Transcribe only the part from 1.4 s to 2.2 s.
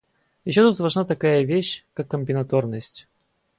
вещь, как